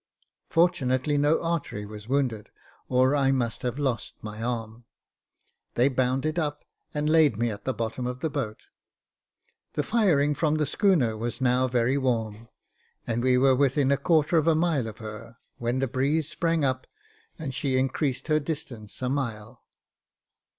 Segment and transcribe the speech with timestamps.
[0.49, 2.49] Fortunately no artery was wounded,
[2.89, 4.85] or I must have lost my arm.
[5.75, 8.65] They bound it up, and laid me at the bottom of the boat.
[9.73, 12.49] The firing from the schooner was now very warm;
[13.05, 16.65] and we were within a quarter of a mile of her, when the breeze sprang
[16.65, 16.87] up,
[17.37, 19.61] and she increased her distance a mile.